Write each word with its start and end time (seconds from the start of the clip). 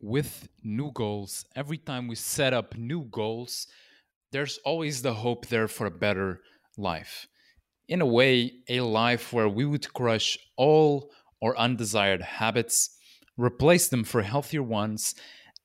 with 0.00 0.48
new 0.62 0.90
goals, 0.92 1.44
every 1.54 1.78
time 1.78 2.08
we 2.08 2.14
set 2.14 2.52
up 2.52 2.76
new 2.76 3.04
goals, 3.04 3.66
there's 4.32 4.58
always 4.64 5.02
the 5.02 5.14
hope 5.14 5.46
there 5.46 5.68
for 5.68 5.86
a 5.86 5.90
better 5.90 6.40
life. 6.76 7.26
In 7.88 8.00
a 8.00 8.06
way, 8.06 8.52
a 8.68 8.80
life 8.80 9.32
where 9.32 9.48
we 9.48 9.64
would 9.64 9.92
crush 9.92 10.38
all 10.56 11.10
our 11.42 11.56
undesired 11.56 12.22
habits, 12.22 12.96
replace 13.36 13.88
them 13.88 14.04
for 14.04 14.22
healthier 14.22 14.62
ones, 14.62 15.14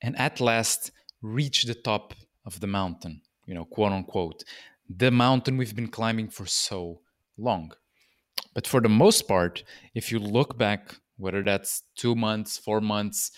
and 0.01 0.17
at 0.17 0.39
last 0.39 0.91
reach 1.21 1.63
the 1.63 1.75
top 1.75 2.13
of 2.45 2.59
the 2.59 2.67
mountain, 2.67 3.21
you 3.45 3.53
know, 3.53 3.65
quote 3.65 3.91
unquote, 3.91 4.43
the 4.89 5.11
mountain 5.11 5.57
we've 5.57 5.75
been 5.75 5.87
climbing 5.87 6.29
for 6.29 6.45
so 6.45 7.01
long. 7.37 7.71
But 8.53 8.67
for 8.67 8.81
the 8.81 8.89
most 8.89 9.27
part, 9.27 9.63
if 9.93 10.11
you 10.11 10.19
look 10.19 10.57
back, 10.57 10.95
whether 11.17 11.43
that's 11.43 11.83
two 11.95 12.15
months, 12.15 12.57
four 12.57 12.81
months, 12.81 13.31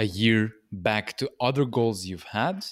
a 0.00 0.04
year 0.04 0.52
back 0.72 1.18
to 1.18 1.30
other 1.40 1.66
goals 1.66 2.06
you've 2.06 2.24
had, 2.24 2.64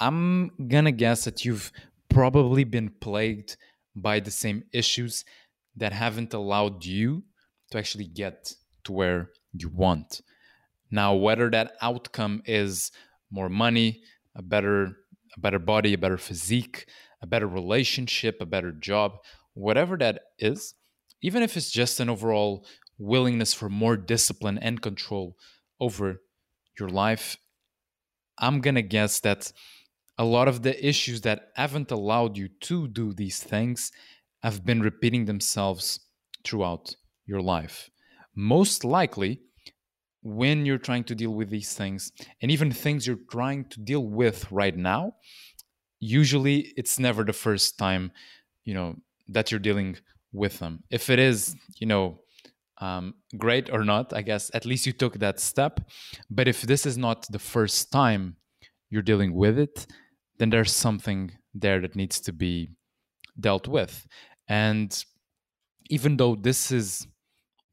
I'm 0.00 0.50
gonna 0.68 0.90
guess 0.90 1.24
that 1.24 1.44
you've 1.44 1.70
probably 2.08 2.64
been 2.64 2.90
plagued 3.00 3.56
by 3.94 4.18
the 4.18 4.32
same 4.32 4.64
issues 4.72 5.24
that 5.76 5.92
haven't 5.92 6.34
allowed 6.34 6.84
you 6.84 7.22
to 7.70 7.78
actually 7.78 8.08
get 8.08 8.52
to 8.84 8.92
where 8.92 9.30
you 9.52 9.68
want. 9.68 10.20
Now, 10.90 11.14
whether 11.14 11.48
that 11.50 11.76
outcome 11.80 12.42
is 12.44 12.90
more 13.30 13.48
money, 13.48 14.02
a 14.34 14.42
better 14.42 14.96
a 15.36 15.40
better 15.40 15.60
body, 15.60 15.94
a 15.94 15.98
better 15.98 16.18
physique, 16.18 16.86
a 17.22 17.26
better 17.26 17.46
relationship, 17.46 18.38
a 18.40 18.46
better 18.46 18.72
job, 18.72 19.18
whatever 19.54 19.96
that 19.98 20.22
is, 20.38 20.74
even 21.22 21.42
if 21.42 21.56
it's 21.56 21.70
just 21.70 22.00
an 22.00 22.08
overall 22.08 22.66
willingness 22.98 23.54
for 23.54 23.68
more 23.68 23.96
discipline 23.96 24.58
and 24.58 24.82
control 24.82 25.36
over 25.80 26.20
your 26.78 26.88
life, 26.88 27.36
I'm 28.38 28.60
going 28.60 28.74
to 28.74 28.82
guess 28.82 29.20
that 29.20 29.52
a 30.18 30.24
lot 30.24 30.48
of 30.48 30.62
the 30.62 30.86
issues 30.86 31.22
that 31.22 31.50
haven't 31.54 31.90
allowed 31.90 32.36
you 32.36 32.48
to 32.60 32.88
do 32.88 33.12
these 33.12 33.42
things 33.42 33.92
have 34.42 34.64
been 34.64 34.80
repeating 34.80 35.24
themselves 35.24 36.00
throughout 36.44 36.94
your 37.26 37.40
life. 37.40 37.90
Most 38.34 38.84
likely, 38.84 39.40
when 40.22 40.66
you're 40.66 40.78
trying 40.78 41.04
to 41.04 41.14
deal 41.14 41.32
with 41.32 41.50
these 41.50 41.74
things, 41.74 42.12
and 42.42 42.50
even 42.50 42.70
things 42.70 43.06
you're 43.06 43.18
trying 43.30 43.64
to 43.66 43.80
deal 43.80 44.04
with 44.04 44.50
right 44.50 44.76
now, 44.76 45.14
usually 46.00 46.72
it's 46.76 46.98
never 46.98 47.24
the 47.24 47.32
first 47.32 47.78
time, 47.78 48.12
you 48.64 48.74
know, 48.74 48.96
that 49.28 49.50
you're 49.50 49.60
dealing 49.60 49.96
with 50.32 50.58
them. 50.58 50.82
If 50.90 51.10
it 51.10 51.18
is, 51.18 51.56
you 51.78 51.86
know, 51.86 52.20
um, 52.78 53.14
great 53.36 53.70
or 53.70 53.84
not, 53.84 54.12
I 54.12 54.22
guess 54.22 54.50
at 54.54 54.66
least 54.66 54.86
you 54.86 54.92
took 54.92 55.14
that 55.18 55.40
step. 55.40 55.80
But 56.30 56.48
if 56.48 56.62
this 56.62 56.86
is 56.86 56.98
not 56.98 57.26
the 57.30 57.38
first 57.38 57.90
time 57.90 58.36
you're 58.90 59.02
dealing 59.02 59.34
with 59.34 59.58
it, 59.58 59.86
then 60.38 60.50
there's 60.50 60.72
something 60.72 61.32
there 61.54 61.80
that 61.80 61.96
needs 61.96 62.20
to 62.20 62.32
be 62.32 62.70
dealt 63.38 63.66
with. 63.66 64.06
And 64.48 65.04
even 65.88 66.16
though 66.16 66.34
this 66.34 66.70
is 66.70 67.06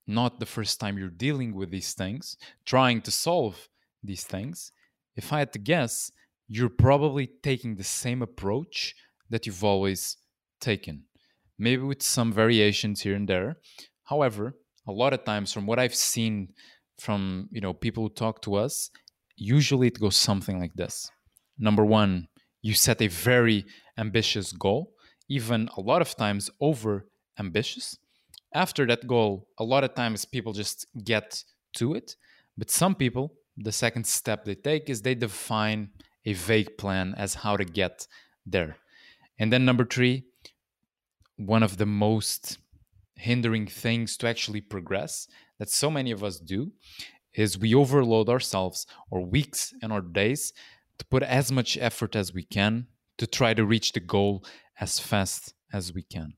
not 0.08 0.40
the 0.40 0.46
first 0.46 0.80
time 0.80 0.98
you're 0.98 1.10
dealing 1.10 1.54
with 1.56 1.72
these 1.72 1.94
things, 1.94 2.38
trying 2.66 3.02
to 3.02 3.12
solve 3.12 3.68
these 4.04 4.24
things, 4.24 4.72
if 5.16 5.32
I 5.32 5.40
had 5.40 5.54
to 5.54 5.60
guess, 5.60 6.12
you're 6.48 6.70
probably 6.70 7.30
taking 7.42 7.76
the 7.76 7.84
same 7.84 8.22
approach 8.22 8.96
that 9.30 9.46
you've 9.46 9.64
always 9.64 10.18
taken, 10.60 11.04
maybe 11.58 11.84
with 11.84 12.02
some 12.02 12.32
variations 12.32 13.02
here 13.02 13.16
and 13.16 13.28
there. 13.28 13.58
However, 14.06 14.56
a 14.88 14.92
lot 14.92 15.14
of 15.14 15.24
times 15.24 15.52
from 15.52 15.66
what 15.66 15.80
I've 15.80 15.96
seen 15.96 16.50
from 17.00 17.50
you 17.52 17.62
know 17.62 17.74
people 17.74 18.04
who 18.04 18.10
talk 18.10 18.42
to 18.44 18.56
us, 18.56 18.90
usually 19.36 19.88
it 19.88 20.00
goes 20.00 20.16
something 20.16 20.60
like 20.60 20.74
this. 20.76 21.10
Number 21.58 21.86
one, 21.86 22.28
you 22.62 22.74
set 22.74 23.02
a 23.02 23.08
very 23.08 23.66
ambitious 23.98 24.52
goal, 24.52 24.94
even 25.30 25.70
a 25.78 25.82
lot 25.82 26.02
of 26.02 26.16
times 26.16 26.50
over 26.60 27.06
ambitious. 27.40 27.98
After 28.54 28.86
that 28.88 29.08
goal, 29.08 29.48
a 29.58 29.64
lot 29.64 29.84
of 29.84 29.96
times 29.96 30.26
people 30.26 30.54
just 30.54 30.86
get 31.04 31.44
to 31.74 31.94
it. 31.94 32.16
But 32.58 32.70
some 32.70 32.96
people, 32.96 33.34
the 33.58 33.72
second 33.72 34.06
step 34.06 34.46
they 34.46 34.56
take 34.56 34.90
is 34.90 35.02
they 35.02 35.16
define 35.16 35.90
a 36.26 36.34
vague 36.34 36.78
plan 36.78 37.16
as 37.18 37.34
how 37.34 37.58
to 37.58 37.66
get 37.66 38.08
there. 38.46 38.78
And 39.40 39.52
then 39.52 39.66
number 39.66 39.86
three, 39.86 40.24
one 41.38 41.64
of 41.64 41.78
the 41.78 41.86
most 41.86 42.60
hindering 43.16 43.68
things 43.68 44.18
to 44.18 44.28
actually 44.28 44.62
progress 44.62 45.28
that 45.60 45.70
so 45.70 45.90
many 45.90 46.12
of 46.12 46.24
us 46.24 46.40
do 46.40 46.72
is 47.34 47.58
we 47.58 47.74
overload 47.74 48.30
ourselves 48.30 48.86
or 49.10 49.26
weeks 49.26 49.74
and 49.82 49.92
our 49.92 50.02
days 50.02 50.54
to 50.98 51.06
put 51.06 51.24
as 51.24 51.52
much 51.52 51.78
effort 51.78 52.16
as 52.16 52.34
we 52.34 52.44
can 52.44 52.88
to 53.18 53.28
try 53.28 53.54
to 53.54 53.66
reach 53.66 53.94
the 53.94 54.00
goal 54.00 54.44
as 54.80 55.00
fast 55.00 55.54
as 55.72 55.94
we 55.94 56.04
can. 56.04 56.34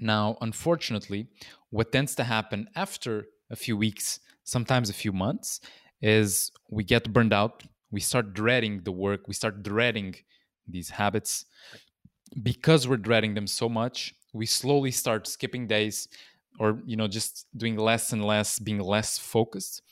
Now, 0.00 0.36
unfortunately, 0.40 1.28
what 1.70 1.92
tends 1.92 2.14
to 2.16 2.24
happen 2.24 2.68
after 2.74 3.26
a 3.50 3.56
few 3.56 3.76
weeks, 3.76 4.20
sometimes 4.44 4.88
a 4.88 4.94
few 4.94 5.12
months, 5.12 5.60
is 6.00 6.50
we 6.70 6.84
get 6.84 7.12
burned 7.12 7.32
out. 7.32 7.64
We 7.90 8.00
start 8.00 8.32
dreading 8.32 8.82
the 8.84 8.92
work. 8.92 9.28
We 9.28 9.34
start 9.34 9.62
dreading 9.62 10.14
these 10.66 10.90
habits. 10.90 11.44
Because 12.42 12.86
we're 12.86 12.96
dreading 12.96 13.34
them 13.34 13.48
so 13.48 13.68
much, 13.68 14.14
we 14.32 14.46
slowly 14.46 14.90
start 14.90 15.26
skipping 15.26 15.66
days 15.66 16.08
or 16.58 16.80
you 16.84 16.96
know 16.96 17.08
just 17.08 17.46
doing 17.56 17.76
less 17.76 18.12
and 18.12 18.24
less 18.24 18.58
being 18.58 18.80
less 18.80 19.18
focused 19.18 19.82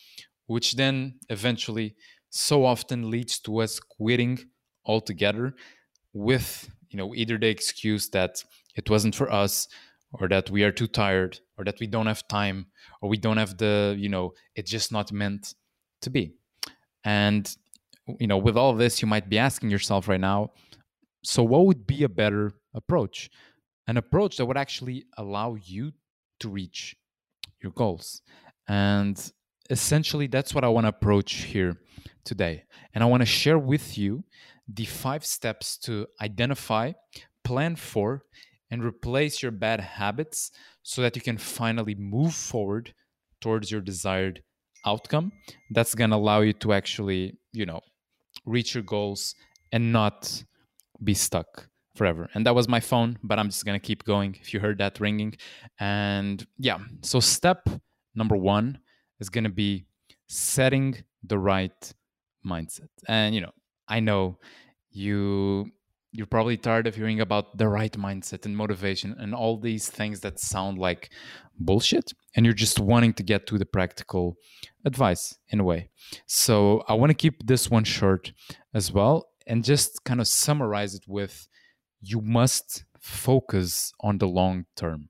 which 0.46 0.74
then 0.74 1.14
eventually 1.28 1.94
so 2.30 2.64
often 2.64 3.10
leads 3.10 3.38
to 3.38 3.58
us 3.58 3.80
quitting 3.80 4.38
altogether 4.84 5.54
with 6.12 6.70
you 6.90 6.96
know 6.96 7.14
either 7.14 7.38
the 7.38 7.48
excuse 7.48 8.08
that 8.10 8.42
it 8.76 8.88
wasn't 8.90 9.14
for 9.14 9.30
us 9.32 9.68
or 10.12 10.28
that 10.28 10.50
we 10.50 10.62
are 10.62 10.72
too 10.72 10.86
tired 10.86 11.38
or 11.56 11.64
that 11.64 11.78
we 11.80 11.86
don't 11.86 12.06
have 12.06 12.26
time 12.28 12.66
or 13.02 13.08
we 13.08 13.16
don't 13.16 13.36
have 13.36 13.56
the 13.58 13.94
you 13.98 14.08
know 14.08 14.32
it's 14.54 14.70
just 14.70 14.90
not 14.90 15.12
meant 15.12 15.54
to 16.00 16.10
be. 16.10 16.32
And 17.04 17.54
you 18.18 18.26
know 18.26 18.38
with 18.38 18.56
all 18.56 18.74
this 18.74 19.02
you 19.02 19.08
might 19.08 19.28
be 19.28 19.38
asking 19.38 19.70
yourself 19.70 20.08
right 20.08 20.20
now 20.20 20.50
so 21.22 21.42
what 21.42 21.66
would 21.66 21.86
be 21.86 22.04
a 22.04 22.08
better 22.08 22.52
approach 22.74 23.28
an 23.88 23.96
approach 23.96 24.36
that 24.36 24.46
would 24.46 24.58
actually 24.58 25.06
allow 25.16 25.56
you 25.56 25.92
to 26.40 26.48
reach 26.48 26.94
your 27.60 27.72
goals. 27.72 28.22
And 28.68 29.18
essentially, 29.70 30.26
that's 30.28 30.54
what 30.54 30.62
I 30.62 30.68
want 30.68 30.84
to 30.84 30.88
approach 30.88 31.32
here 31.32 31.78
today. 32.24 32.64
And 32.94 33.02
I 33.02 33.06
want 33.06 33.22
to 33.22 33.26
share 33.26 33.58
with 33.58 33.98
you 33.98 34.22
the 34.68 34.84
five 34.84 35.24
steps 35.24 35.78
to 35.78 36.06
identify, 36.20 36.92
plan 37.42 37.74
for, 37.76 38.22
and 38.70 38.84
replace 38.84 39.42
your 39.42 39.52
bad 39.52 39.80
habits 39.80 40.50
so 40.82 41.00
that 41.00 41.16
you 41.16 41.22
can 41.22 41.38
finally 41.38 41.94
move 41.94 42.34
forward 42.34 42.94
towards 43.40 43.70
your 43.70 43.80
desired 43.80 44.42
outcome 44.84 45.32
that's 45.70 45.94
going 45.94 46.10
to 46.10 46.16
allow 46.16 46.40
you 46.40 46.52
to 46.52 46.72
actually, 46.72 47.38
you 47.52 47.64
know, 47.64 47.80
reach 48.44 48.74
your 48.74 48.82
goals 48.82 49.34
and 49.72 49.92
not 49.92 50.44
be 51.02 51.14
stuck 51.14 51.68
forever. 51.98 52.28
And 52.34 52.46
that 52.46 52.54
was 52.54 52.68
my 52.68 52.80
phone, 52.80 53.18
but 53.22 53.38
I'm 53.38 53.48
just 53.48 53.64
going 53.66 53.78
to 53.78 53.86
keep 53.86 54.04
going 54.04 54.36
if 54.40 54.54
you 54.54 54.60
heard 54.60 54.78
that 54.78 55.00
ringing. 55.00 55.34
And 55.78 56.46
yeah, 56.58 56.78
so 57.02 57.20
step 57.20 57.68
number 58.14 58.36
one 58.36 58.78
is 59.20 59.28
going 59.28 59.44
to 59.44 59.50
be 59.50 59.84
setting 60.28 60.86
the 61.22 61.38
right 61.38 61.92
mindset. 62.46 62.88
And, 63.06 63.34
you 63.34 63.40
know, 63.40 63.52
I 63.88 64.00
know 64.00 64.38
you 64.90 65.70
you're 66.10 66.26
probably 66.26 66.56
tired 66.56 66.86
of 66.86 66.94
hearing 66.94 67.20
about 67.20 67.58
the 67.58 67.68
right 67.68 67.92
mindset 67.92 68.46
and 68.46 68.56
motivation 68.56 69.14
and 69.18 69.34
all 69.34 69.58
these 69.58 69.90
things 69.90 70.20
that 70.20 70.40
sound 70.40 70.78
like 70.78 71.10
bullshit 71.58 72.12
and 72.34 72.46
you're 72.46 72.54
just 72.54 72.80
wanting 72.80 73.12
to 73.12 73.22
get 73.22 73.46
to 73.46 73.58
the 73.58 73.66
practical 73.66 74.36
advice 74.86 75.36
in 75.50 75.60
a 75.60 75.64
way 75.64 75.90
so 76.26 76.82
i 76.88 76.94
want 76.94 77.10
to 77.10 77.14
keep 77.14 77.46
this 77.46 77.70
one 77.70 77.84
short 77.84 78.32
as 78.72 78.90
well 78.90 79.28
and 79.46 79.64
just 79.64 80.02
kind 80.04 80.20
of 80.20 80.26
summarize 80.26 80.94
it 80.94 81.04
with 81.06 81.46
you 82.00 82.20
must 82.20 82.84
focus 83.00 83.92
on 84.00 84.18
the 84.18 84.28
long 84.28 84.66
term 84.76 85.08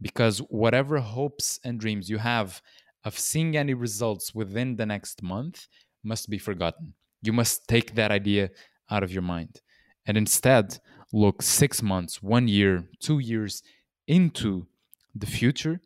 because 0.00 0.38
whatever 0.38 0.98
hopes 0.98 1.60
and 1.64 1.78
dreams 1.78 2.10
you 2.10 2.18
have 2.18 2.60
of 3.04 3.18
seeing 3.18 3.56
any 3.56 3.74
results 3.74 4.34
within 4.34 4.76
the 4.76 4.86
next 4.86 5.22
month 5.22 5.66
must 6.02 6.28
be 6.28 6.38
forgotten. 6.38 6.94
You 7.22 7.32
must 7.32 7.68
take 7.68 7.94
that 7.94 8.10
idea 8.10 8.50
out 8.90 9.02
of 9.02 9.12
your 9.12 9.22
mind 9.22 9.60
and 10.06 10.16
instead 10.16 10.78
look 11.12 11.42
six 11.42 11.82
months, 11.82 12.22
one 12.22 12.48
year, 12.48 12.84
two 13.00 13.18
years 13.18 13.62
into 14.06 14.66
the 15.14 15.26
future 15.26 15.80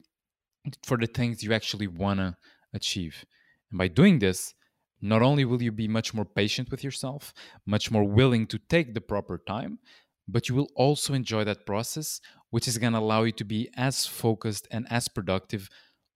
for 0.84 0.96
the 0.96 1.06
things 1.06 1.42
you 1.42 1.52
actually 1.52 1.86
want 1.86 2.20
to 2.20 2.36
achieve. 2.72 3.24
And 3.70 3.78
by 3.78 3.88
doing 3.88 4.18
this, 4.18 4.54
not 5.00 5.22
only 5.22 5.44
will 5.44 5.62
you 5.62 5.72
be 5.72 5.88
much 5.88 6.14
more 6.14 6.24
patient 6.24 6.70
with 6.70 6.82
yourself, 6.82 7.34
much 7.66 7.90
more 7.90 8.04
willing 8.04 8.46
to 8.46 8.58
take 8.58 8.94
the 8.94 9.00
proper 9.00 9.38
time, 9.46 9.78
but 10.28 10.48
you 10.48 10.54
will 10.54 10.70
also 10.74 11.14
enjoy 11.14 11.44
that 11.44 11.66
process, 11.66 12.20
which 12.50 12.66
is 12.68 12.78
going 12.78 12.92
to 12.92 12.98
allow 12.98 13.22
you 13.22 13.32
to 13.32 13.44
be 13.44 13.68
as 13.76 14.06
focused 14.06 14.66
and 14.70 14.86
as 14.90 15.08
productive 15.08 15.68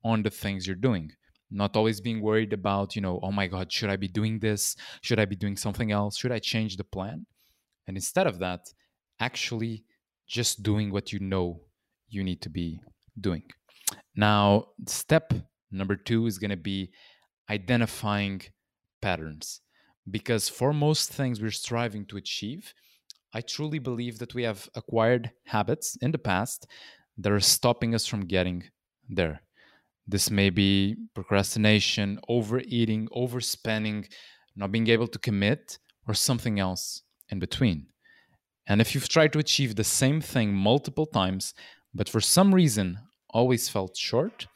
on 0.05 0.23
the 0.23 0.31
things 0.31 0.67
you're 0.67 0.77
doing. 0.77 1.13
not 1.51 1.77
always 1.77 2.01
being 2.01 2.21
worried 2.21 2.53
about, 2.53 2.95
you 2.95 3.03
know, 3.03 3.19
oh 3.23 3.33
my 3.33 3.47
God, 3.47 3.73
should 3.73 3.91
I 3.91 3.97
be 3.97 4.09
doing 4.09 4.39
this? 4.39 4.77
Should 5.03 5.19
I 5.19 5.25
be 5.25 5.35
doing 5.37 5.57
something 5.57 5.91
else? 5.91 6.17
Should 6.17 6.33
I 6.33 6.39
change 6.39 6.77
the 6.77 6.85
plan? 6.85 7.27
And 7.89 7.97
instead 7.97 8.27
of 8.27 8.39
that, 8.39 8.61
actually 9.19 9.85
just 10.29 10.63
doing 10.63 10.93
what 10.93 11.13
you 11.13 11.19
know 11.19 11.61
you 12.09 12.23
need 12.23 12.41
to 12.43 12.51
be 12.51 12.81
doing. 13.21 13.43
Now, 14.15 14.69
step 14.87 15.33
number 15.73 15.97
two 15.97 16.27
is 16.27 16.39
going 16.39 16.51
to 16.51 16.57
be 16.57 16.91
identifying 17.51 18.43
patterns. 19.03 19.61
Because 20.09 20.49
for 20.49 20.73
most 20.73 21.13
things 21.13 21.41
we're 21.41 21.51
striving 21.51 22.07
to 22.07 22.17
achieve, 22.17 22.73
I 23.33 23.41
truly 23.41 23.79
believe 23.79 24.19
that 24.19 24.35
we 24.35 24.43
have 24.43 24.69
acquired 24.75 25.31
habits 25.47 25.97
in 26.01 26.11
the 26.11 26.19
past 26.19 26.67
that 27.19 27.33
are 27.33 27.41
stopping 27.41 27.95
us 27.95 28.07
from 28.07 28.27
getting 28.27 28.65
there. 29.09 29.43
This 30.07 30.31
may 30.31 30.51
be 30.51 30.97
procrastination, 31.15 32.19
overeating, 32.29 33.09
overspending, 33.17 34.11
not 34.57 34.73
being 34.73 34.89
able 34.89 35.07
to 35.07 35.19
commit, 35.19 35.79
or 36.09 36.15
something 36.15 36.59
else 36.59 37.03
in 37.29 37.39
between. 37.39 37.87
And 38.67 38.81
if 38.81 38.95
you've 38.95 39.09
tried 39.09 39.33
to 39.35 39.39
achieve 39.39 39.77
the 39.77 39.85
same 39.85 40.21
thing 40.21 40.53
multiple 40.53 41.07
times, 41.07 41.55
but 41.95 42.09
for 42.09 42.21
some 42.21 42.55
reason 42.55 42.99
always 43.31 43.69
felt 43.69 43.97
short, 43.97 44.49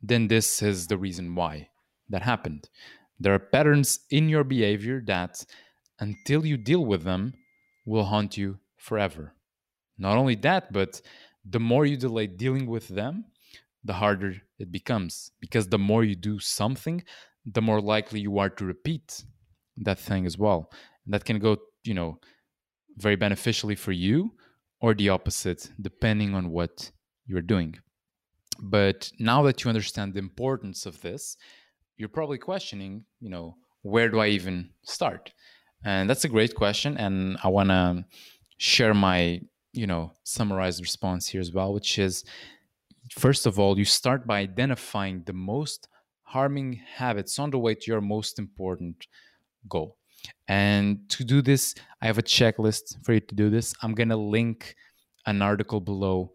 then 0.00 0.28
this 0.28 0.62
is 0.62 0.86
the 0.86 0.98
reason 0.98 1.34
why 1.34 1.68
that 2.08 2.22
happened. 2.22 2.68
There 3.18 3.34
are 3.34 3.38
patterns 3.38 4.00
in 4.10 4.28
your 4.28 4.44
behavior 4.44 5.02
that, 5.06 5.44
until 5.98 6.46
you 6.46 6.56
deal 6.56 6.84
with 6.86 7.02
them, 7.02 7.34
will 7.84 8.04
haunt 8.04 8.36
you 8.36 8.58
forever. 8.76 9.34
Not 9.98 10.16
only 10.16 10.34
that, 10.36 10.72
but 10.72 11.00
the 11.44 11.60
more 11.60 11.86
you 11.86 11.96
delay 11.96 12.26
dealing 12.26 12.66
with 12.66 12.88
them, 12.88 13.24
the 13.84 13.94
harder 13.94 14.36
it 14.58 14.70
becomes. 14.70 15.32
Because 15.40 15.68
the 15.68 15.78
more 15.78 16.04
you 16.04 16.14
do 16.14 16.38
something, 16.38 17.02
the 17.44 17.62
more 17.62 17.80
likely 17.80 18.20
you 18.20 18.38
are 18.38 18.50
to 18.50 18.64
repeat 18.64 19.24
that 19.78 19.98
thing 19.98 20.26
as 20.26 20.36
well. 20.36 20.70
And 21.04 21.14
that 21.14 21.24
can 21.24 21.38
go, 21.38 21.56
you 21.84 21.94
know, 21.94 22.18
very 22.96 23.16
beneficially 23.16 23.74
for 23.74 23.92
you 23.92 24.32
or 24.80 24.94
the 24.94 25.08
opposite, 25.08 25.70
depending 25.80 26.34
on 26.34 26.50
what 26.50 26.90
you're 27.26 27.42
doing. 27.42 27.76
But 28.62 29.10
now 29.18 29.42
that 29.42 29.64
you 29.64 29.68
understand 29.68 30.12
the 30.12 30.18
importance 30.18 30.84
of 30.84 31.00
this, 31.00 31.36
you're 31.96 32.08
probably 32.08 32.38
questioning, 32.38 33.04
you 33.20 33.30
know, 33.30 33.56
where 33.82 34.08
do 34.10 34.20
I 34.20 34.28
even 34.28 34.70
start? 34.82 35.32
And 35.84 36.08
that's 36.08 36.24
a 36.24 36.28
great 36.28 36.54
question. 36.54 36.96
And 36.96 37.38
I 37.42 37.48
want 37.48 37.70
to 37.70 38.04
share 38.58 38.94
my, 38.94 39.40
you 39.72 39.86
know, 39.86 40.12
summarized 40.24 40.80
response 40.80 41.28
here 41.28 41.40
as 41.40 41.52
well, 41.52 41.72
which 41.72 41.98
is 41.98 42.24
first 43.10 43.46
of 43.46 43.58
all, 43.58 43.78
you 43.78 43.84
start 43.84 44.26
by 44.26 44.40
identifying 44.40 45.22
the 45.24 45.32
most 45.32 45.88
harming 46.22 46.80
habits 46.94 47.38
on 47.38 47.50
the 47.50 47.58
way 47.58 47.74
to 47.74 47.90
your 47.90 48.00
most 48.00 48.38
important 48.38 49.06
goal. 49.68 49.96
And 50.46 51.08
to 51.10 51.24
do 51.24 51.42
this, 51.42 51.74
I 52.02 52.06
have 52.06 52.18
a 52.18 52.22
checklist 52.22 53.04
for 53.04 53.14
you 53.14 53.20
to 53.20 53.34
do 53.34 53.50
this. 53.50 53.74
I'm 53.82 53.94
going 53.94 54.10
to 54.10 54.16
link 54.16 54.76
an 55.26 55.42
article 55.42 55.80
below 55.80 56.32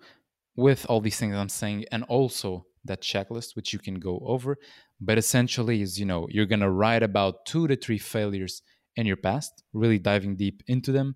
with 0.56 0.86
all 0.90 1.02
these 1.02 1.18
things 1.18 1.36
I'm 1.36 1.50
saying 1.50 1.86
and 1.92 2.04
also 2.06 2.66
that 2.86 3.02
checklist, 3.02 3.56
which 3.56 3.74
you 3.74 3.80
can 3.80 3.96
go 3.96 4.22
over. 4.26 4.58
But 5.00 5.18
essentially, 5.18 5.82
is 5.82 6.00
you 6.00 6.06
know, 6.06 6.28
you're 6.30 6.46
going 6.46 6.62
to 6.62 6.70
write 6.70 7.04
about 7.04 7.46
two 7.46 7.68
to 7.68 7.76
three 7.76 7.98
failures 7.98 8.62
in 8.96 9.06
your 9.06 9.18
past, 9.18 9.64
really 9.74 10.00
diving 10.00 10.36
deep 10.36 10.64
into 10.68 10.92
them. 10.92 11.16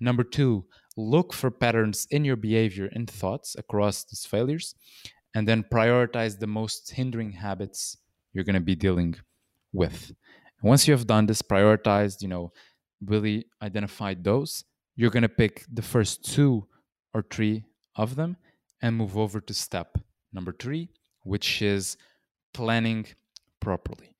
Number 0.00 0.24
two, 0.24 0.64
look 0.96 1.32
for 1.32 1.50
patterns 1.50 2.06
in 2.10 2.24
your 2.24 2.36
behavior 2.36 2.88
and 2.92 3.08
thoughts 3.08 3.54
across 3.56 4.04
these 4.04 4.24
failures, 4.24 4.74
and 5.34 5.46
then 5.46 5.64
prioritize 5.72 6.38
the 6.38 6.46
most 6.46 6.90
hindering 6.90 7.32
habits 7.32 7.96
you're 8.32 8.44
going 8.44 8.54
to 8.54 8.60
be 8.60 8.74
dealing 8.74 9.14
with. 9.72 10.12
And 10.60 10.68
once 10.68 10.86
you 10.88 10.92
have 10.92 11.06
done 11.06 11.26
this, 11.26 11.42
prioritized, 11.42 12.22
you 12.22 12.28
know, 12.28 12.52
really 13.04 13.46
identified 13.62 14.24
those, 14.24 14.64
you're 14.96 15.10
going 15.10 15.22
to 15.22 15.28
pick 15.28 15.64
the 15.72 15.82
first 15.82 16.24
two 16.24 16.66
or 17.14 17.24
three 17.30 17.64
of 17.96 18.16
them 18.16 18.36
and 18.82 18.96
move 18.96 19.16
over 19.16 19.40
to 19.40 19.54
step 19.54 19.98
number 20.32 20.52
three, 20.52 20.88
which 21.22 21.62
is 21.62 21.96
planning 22.52 23.06
properly. 23.60 24.14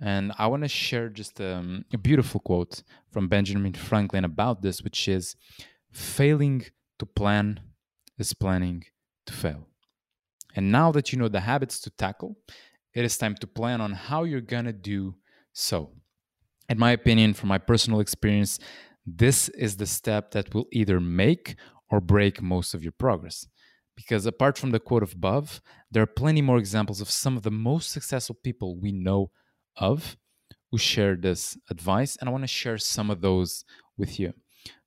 And 0.00 0.32
I 0.38 0.46
want 0.48 0.62
to 0.62 0.68
share 0.68 1.08
just 1.08 1.40
um, 1.40 1.84
a 1.92 1.98
beautiful 1.98 2.40
quote 2.40 2.82
from 3.10 3.28
Benjamin 3.28 3.72
Franklin 3.74 4.24
about 4.24 4.62
this, 4.62 4.82
which 4.82 5.08
is 5.08 5.36
failing 5.92 6.66
to 6.98 7.06
plan 7.06 7.60
is 8.18 8.32
planning 8.32 8.84
to 9.26 9.32
fail. 9.32 9.68
And 10.54 10.70
now 10.70 10.92
that 10.92 11.12
you 11.12 11.18
know 11.18 11.28
the 11.28 11.40
habits 11.40 11.80
to 11.80 11.90
tackle, 11.90 12.36
it 12.92 13.04
is 13.04 13.18
time 13.18 13.34
to 13.36 13.46
plan 13.46 13.80
on 13.80 13.92
how 13.92 14.24
you're 14.24 14.40
going 14.40 14.66
to 14.66 14.72
do 14.72 15.16
so. 15.52 15.90
In 16.68 16.78
my 16.78 16.92
opinion, 16.92 17.34
from 17.34 17.48
my 17.48 17.58
personal 17.58 18.00
experience, 18.00 18.58
this 19.04 19.48
is 19.50 19.76
the 19.76 19.86
step 19.86 20.30
that 20.30 20.54
will 20.54 20.66
either 20.72 21.00
make 21.00 21.56
or 21.90 22.00
break 22.00 22.40
most 22.40 22.72
of 22.72 22.82
your 22.82 22.92
progress. 22.92 23.46
Because 23.96 24.26
apart 24.26 24.58
from 24.58 24.70
the 24.70 24.80
quote 24.80 25.02
above, 25.02 25.60
there 25.90 26.02
are 26.02 26.06
plenty 26.06 26.42
more 26.42 26.58
examples 26.58 27.00
of 27.00 27.10
some 27.10 27.36
of 27.36 27.42
the 27.42 27.50
most 27.50 27.90
successful 27.90 28.36
people 28.42 28.76
we 28.76 28.92
know 28.92 29.30
of 29.76 30.16
who 30.70 30.78
share 30.78 31.16
this 31.16 31.56
advice, 31.70 32.16
and 32.16 32.28
I 32.28 32.32
want 32.32 32.44
to 32.44 32.48
share 32.48 32.78
some 32.78 33.10
of 33.10 33.20
those 33.20 33.64
with 33.96 34.18
you. 34.18 34.34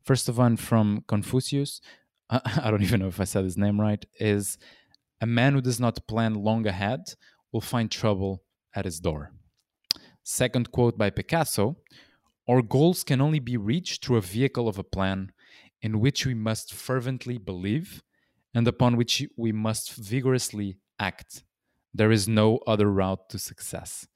First 0.03 0.29
of 0.29 0.39
all, 0.39 0.55
from 0.55 1.03
Confucius, 1.07 1.81
I 2.29 2.69
don't 2.69 2.83
even 2.83 2.99
know 2.99 3.07
if 3.07 3.21
I 3.21 3.25
said 3.25 3.43
his 3.43 3.57
name 3.57 3.79
right, 3.79 4.05
is 4.19 4.57
a 5.21 5.25
man 5.25 5.53
who 5.53 5.61
does 5.61 5.79
not 5.79 6.07
plan 6.07 6.33
long 6.33 6.67
ahead 6.67 7.01
will 7.51 7.61
find 7.61 7.89
trouble 7.89 8.43
at 8.75 8.85
his 8.85 8.99
door. 8.99 9.31
Second 10.23 10.71
quote 10.71 10.97
by 10.97 11.09
Picasso 11.09 11.77
Our 12.47 12.61
goals 12.61 13.03
can 13.03 13.21
only 13.21 13.39
be 13.39 13.57
reached 13.57 14.05
through 14.05 14.17
a 14.17 14.21
vehicle 14.21 14.67
of 14.67 14.77
a 14.77 14.83
plan 14.83 15.31
in 15.81 15.99
which 15.99 16.25
we 16.25 16.33
must 16.33 16.73
fervently 16.73 17.37
believe 17.37 18.03
and 18.53 18.67
upon 18.67 18.97
which 18.97 19.23
we 19.37 19.51
must 19.51 19.93
vigorously 19.95 20.77
act. 20.99 21.43
There 21.93 22.11
is 22.11 22.27
no 22.27 22.59
other 22.67 22.91
route 22.91 23.29
to 23.29 23.39
success. 23.39 24.07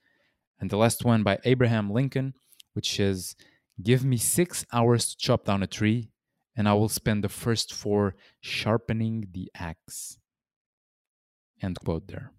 And 0.62 0.70
the 0.70 0.78
last 0.78 1.04
one 1.04 1.24
by 1.24 1.40
Abraham 1.44 1.90
Lincoln, 1.90 2.36
which 2.74 3.00
is 3.00 3.36
Give 3.82 4.04
me 4.06 4.18
six 4.18 4.66
hours 4.72 5.10
to 5.10 5.18
chop 5.18 5.46
down 5.46 5.64
a 5.64 5.68
tree, 5.68 6.12
and 6.56 6.68
I 6.68 6.74
will 6.74 6.90
spend 6.90 7.24
the 7.24 7.30
first 7.30 7.74
four 7.74 8.16
sharpening 8.42 9.28
the 9.32 9.50
axe. 9.56 10.20
End 11.62 11.80
quote 11.84 12.08
there. 12.08 12.32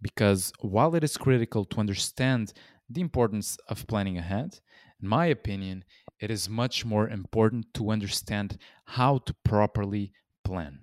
Because 0.00 0.52
while 0.60 0.94
it 0.96 1.04
is 1.04 1.16
critical 1.16 1.64
to 1.66 1.78
understand 1.78 2.52
the 2.88 3.00
importance 3.00 3.58
of 3.68 3.86
planning 3.86 4.18
ahead, 4.18 4.58
in 5.00 5.08
my 5.08 5.26
opinion, 5.26 5.84
it 6.18 6.30
is 6.30 6.48
much 6.48 6.84
more 6.84 7.08
important 7.08 7.72
to 7.74 7.90
understand 7.90 8.58
how 8.84 9.18
to 9.18 9.34
properly 9.44 10.12
plan. 10.42 10.80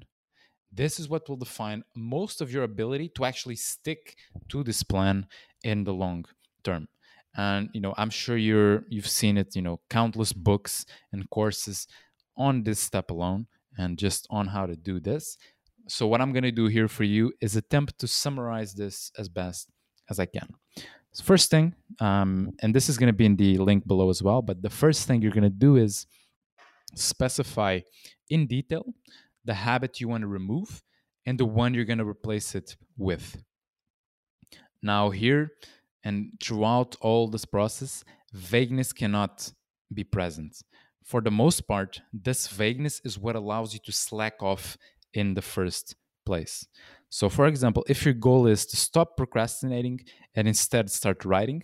This 0.71 0.99
is 0.99 1.09
what 1.09 1.27
will 1.27 1.35
define 1.35 1.83
most 1.95 2.39
of 2.39 2.53
your 2.53 2.63
ability 2.63 3.09
to 3.15 3.25
actually 3.25 3.55
stick 3.55 4.15
to 4.49 4.63
this 4.63 4.83
plan 4.83 5.27
in 5.63 5.83
the 5.83 5.93
long 5.93 6.25
term. 6.63 6.87
And 7.35 7.69
you 7.73 7.81
know, 7.81 7.93
I'm 7.97 8.09
sure 8.09 8.37
you're 8.37 8.83
you've 8.89 9.07
seen 9.07 9.37
it, 9.37 9.55
you 9.55 9.61
know, 9.61 9.79
countless 9.89 10.33
books 10.33 10.85
and 11.11 11.29
courses 11.29 11.87
on 12.35 12.63
this 12.63 12.79
step 12.79 13.11
alone 13.11 13.47
and 13.77 13.97
just 13.97 14.27
on 14.29 14.47
how 14.47 14.65
to 14.65 14.75
do 14.75 14.99
this. 14.99 15.37
So 15.87 16.07
what 16.07 16.21
I'm 16.21 16.31
going 16.31 16.43
to 16.43 16.51
do 16.51 16.67
here 16.67 16.87
for 16.87 17.03
you 17.03 17.33
is 17.41 17.55
attempt 17.55 17.99
to 17.99 18.07
summarize 18.07 18.73
this 18.73 19.11
as 19.17 19.29
best 19.29 19.69
as 20.09 20.19
I 20.19 20.25
can. 20.25 20.47
So 21.11 21.23
first 21.23 21.49
thing, 21.49 21.73
um, 21.99 22.51
and 22.61 22.73
this 22.73 22.89
is 22.89 22.97
going 22.97 23.07
to 23.07 23.13
be 23.13 23.25
in 23.25 23.35
the 23.35 23.57
link 23.57 23.87
below 23.87 24.09
as 24.09 24.21
well, 24.21 24.41
but 24.41 24.61
the 24.61 24.69
first 24.69 25.07
thing 25.07 25.21
you're 25.21 25.31
going 25.31 25.43
to 25.43 25.49
do 25.49 25.75
is 25.75 26.05
specify 26.95 27.79
in 28.29 28.47
detail 28.47 28.93
the 29.45 29.53
habit 29.53 29.99
you 29.99 30.07
want 30.07 30.21
to 30.21 30.27
remove 30.27 30.83
and 31.25 31.39
the 31.39 31.45
one 31.45 31.73
you're 31.73 31.85
going 31.85 31.99
to 31.99 32.07
replace 32.07 32.53
it 32.55 32.75
with. 32.97 33.41
Now, 34.81 35.09
here 35.09 35.51
and 36.03 36.31
throughout 36.41 36.95
all 37.01 37.27
this 37.27 37.45
process, 37.45 38.03
vagueness 38.33 38.93
cannot 38.93 39.51
be 39.93 40.03
present. 40.03 40.61
For 41.03 41.21
the 41.21 41.31
most 41.31 41.67
part, 41.67 42.01
this 42.13 42.47
vagueness 42.47 43.01
is 43.03 43.17
what 43.17 43.35
allows 43.35 43.73
you 43.73 43.79
to 43.85 43.91
slack 43.91 44.41
off 44.41 44.77
in 45.13 45.33
the 45.33 45.41
first 45.41 45.95
place. 46.25 46.67
So, 47.09 47.27
for 47.29 47.47
example, 47.47 47.83
if 47.87 48.05
your 48.05 48.13
goal 48.13 48.45
is 48.45 48.65
to 48.67 48.77
stop 48.77 49.17
procrastinating 49.17 50.01
and 50.35 50.47
instead 50.47 50.91
start 50.91 51.25
writing, 51.25 51.63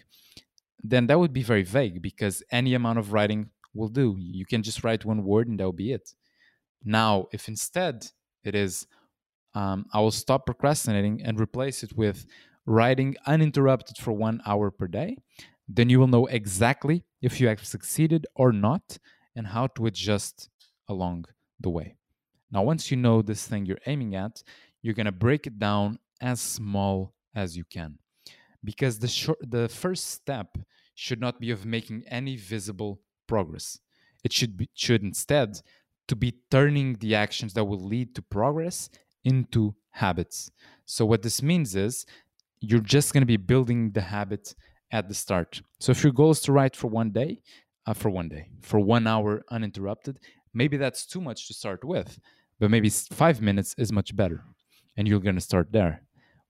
then 0.83 1.07
that 1.07 1.19
would 1.19 1.33
be 1.33 1.43
very 1.43 1.63
vague 1.63 2.01
because 2.01 2.43
any 2.51 2.73
amount 2.73 2.99
of 2.99 3.13
writing 3.13 3.51
will 3.73 3.89
do. 3.89 4.15
You 4.17 4.45
can 4.45 4.63
just 4.63 4.83
write 4.83 5.05
one 5.05 5.23
word 5.23 5.47
and 5.47 5.59
that 5.59 5.65
will 5.65 5.73
be 5.73 5.91
it. 5.91 6.13
Now, 6.83 7.27
if 7.31 7.47
instead 7.47 8.07
it 8.43 8.55
is, 8.55 8.87
um, 9.53 9.85
I 9.93 9.99
will 10.01 10.11
stop 10.11 10.45
procrastinating 10.45 11.21
and 11.23 11.39
replace 11.39 11.83
it 11.83 11.95
with 11.95 12.25
writing 12.65 13.15
uninterrupted 13.25 13.97
for 13.97 14.13
one 14.13 14.41
hour 14.45 14.71
per 14.71 14.87
day, 14.87 15.17
then 15.67 15.89
you 15.89 15.99
will 15.99 16.07
know 16.07 16.25
exactly 16.27 17.03
if 17.21 17.39
you 17.39 17.47
have 17.47 17.65
succeeded 17.65 18.25
or 18.35 18.51
not 18.51 18.97
and 19.35 19.47
how 19.47 19.67
to 19.67 19.85
adjust 19.85 20.49
along 20.87 21.25
the 21.59 21.69
way. 21.69 21.95
Now, 22.51 22.63
once 22.63 22.91
you 22.91 22.97
know 22.97 23.21
this 23.21 23.47
thing 23.47 23.65
you're 23.65 23.77
aiming 23.87 24.15
at, 24.15 24.43
you're 24.81 24.93
going 24.93 25.05
to 25.07 25.11
break 25.11 25.47
it 25.47 25.59
down 25.59 25.99
as 26.21 26.39
small 26.41 27.13
as 27.35 27.57
you 27.57 27.65
can. 27.65 27.99
because 28.63 28.99
the 28.99 29.07
short, 29.07 29.37
the 29.41 29.69
first 29.69 30.07
step 30.11 30.57
should 30.95 31.19
not 31.19 31.39
be 31.39 31.51
of 31.51 31.65
making 31.65 32.03
any 32.09 32.35
visible 32.35 33.01
progress. 33.27 33.79
It 34.23 34.33
should 34.33 34.57
be 34.57 34.69
should 34.73 35.03
instead 35.03 35.61
to 36.07 36.15
be 36.15 36.35
turning 36.51 36.95
the 36.95 37.15
actions 37.15 37.53
that 37.53 37.65
will 37.65 37.79
lead 37.83 38.15
to 38.15 38.21
progress 38.21 38.89
into 39.23 39.75
habits. 39.91 40.51
So 40.85 41.05
what 41.05 41.21
this 41.21 41.41
means 41.41 41.75
is 41.75 42.05
you're 42.69 42.79
just 42.79 43.13
going 43.13 43.21
to 43.21 43.27
be 43.27 43.37
building 43.37 43.91
the 43.91 44.01
habit 44.01 44.55
at 44.91 45.07
the 45.07 45.13
start. 45.13 45.61
So 45.79 45.91
if 45.91 46.03
your 46.03 46.13
goal 46.13 46.31
is 46.31 46.41
to 46.41 46.51
write 46.51 46.75
for 46.75 46.87
one 46.87 47.11
day, 47.11 47.41
uh, 47.85 47.93
for 47.93 48.09
one 48.09 48.29
day, 48.29 48.49
for 48.61 48.79
one 48.79 49.07
hour 49.07 49.43
uninterrupted, 49.49 50.19
maybe 50.53 50.77
that's 50.77 51.05
too 51.05 51.21
much 51.21 51.47
to 51.47 51.53
start 51.53 51.83
with, 51.83 52.19
but 52.59 52.71
maybe 52.71 52.89
five 52.89 53.41
minutes 53.41 53.75
is 53.77 53.91
much 53.91 54.15
better. 54.15 54.43
And 54.97 55.07
you're 55.07 55.19
going 55.19 55.35
to 55.35 55.41
start 55.41 55.71
there, 55.71 56.01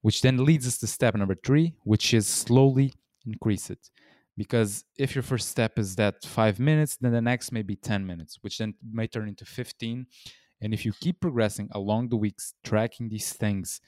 which 0.02 0.22
then 0.22 0.46
leads 0.46 0.68
us 0.68 0.78
to 0.80 0.88
step 0.88 1.16
number 1.16 1.36
three, 1.36 1.74
which 1.84 2.14
is 2.14 2.28
slowly 2.28 2.94
increase 3.26 3.70
it. 3.70 3.90
Because 4.38 4.84
if 4.98 5.16
your 5.16 5.24
first 5.24 5.50
step 5.50 5.80
is 5.80 5.96
that 5.96 6.24
five 6.24 6.60
minutes, 6.60 6.98
then 6.98 7.14
the 7.14 7.22
next 7.22 7.52
may 7.52 7.62
be 7.62 7.76
10 7.76 8.06
minutes, 8.06 8.38
which 8.42 8.58
then 8.58 8.76
may 8.92 9.08
turn 9.08 9.30
into 9.30 9.46
15. 9.46 10.06
And 10.62 10.74
if 10.74 10.86
you 10.86 10.94
keep 11.00 11.22
progressing 11.22 11.70
along 11.72 12.10
the 12.10 12.18
weeks, 12.18 12.54
tracking 12.64 13.10
these 13.10 13.32
things 13.34 13.82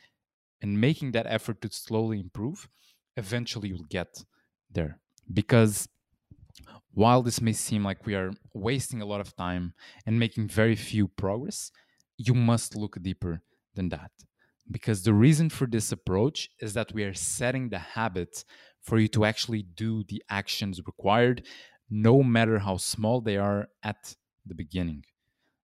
and 0.61 0.81
making 0.81 1.11
that 1.11 1.25
effort 1.27 1.61
to 1.61 1.69
slowly 1.71 2.19
improve, 2.19 2.67
eventually 3.15 3.69
you'll 3.69 3.85
get 3.89 4.23
there. 4.71 4.99
Because 5.31 5.87
while 6.93 7.21
this 7.21 7.41
may 7.41 7.53
seem 7.53 7.83
like 7.83 8.05
we 8.05 8.15
are 8.15 8.31
wasting 8.53 9.01
a 9.01 9.05
lot 9.05 9.21
of 9.21 9.35
time 9.35 9.73
and 10.05 10.19
making 10.19 10.47
very 10.47 10.75
few 10.75 11.07
progress, 11.07 11.71
you 12.17 12.33
must 12.33 12.75
look 12.75 12.97
deeper 13.01 13.41
than 13.75 13.89
that. 13.89 14.11
Because 14.69 15.03
the 15.03 15.13
reason 15.13 15.49
for 15.49 15.67
this 15.67 15.91
approach 15.91 16.49
is 16.59 16.73
that 16.73 16.91
we 16.93 17.03
are 17.03 17.13
setting 17.13 17.69
the 17.69 17.79
habit 17.79 18.43
for 18.81 18.97
you 18.97 19.07
to 19.09 19.25
actually 19.25 19.61
do 19.61 20.03
the 20.03 20.23
actions 20.29 20.81
required, 20.85 21.45
no 21.89 22.23
matter 22.23 22.59
how 22.59 22.77
small 22.77 23.21
they 23.21 23.37
are 23.37 23.67
at 23.83 24.15
the 24.45 24.55
beginning. 24.55 25.03